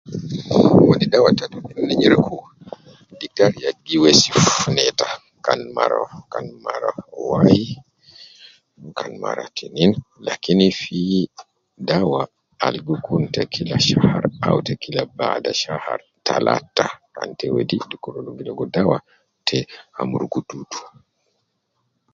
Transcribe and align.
Wedi 0.87 1.05
dawa 1.13 1.29
ta 1.39 1.45
dudu 1.51 1.73
ne 1.85 1.93
nyereku, 1.99 2.37
diktari 3.19 3.57
ya 3.65 3.71
gi 3.85 3.97
wesif 4.03 4.39
neta, 4.77 5.07
kan 5.45 5.59
mara 5.75 5.99
kan 6.31 6.45
mara 6.65 6.91
wai, 7.29 7.61
kan 8.97 9.11
mara 9.23 9.43
tinin, 9.57 9.91
lakini 10.27 10.67
fi 10.81 10.99
dawa 11.89 12.21
al 12.65 12.75
gi 12.85 12.95
kun 13.05 13.23
te 13.33 13.41
kila 13.53 13.77
shahar 13.87 14.23
au 14.47 14.57
te 14.67 14.73
kila 14.81 15.03
bada 15.19 15.51
shahar 15.63 15.99
talata, 16.25 16.85
kan 17.15 17.29
te 17.39 17.45
wedi 17.55 17.75
dukur 17.91 18.15
logo 18.45 18.65
dawa 18.75 18.97
te 19.47 19.57
amurugu 19.99 20.39
dudu 20.49 20.79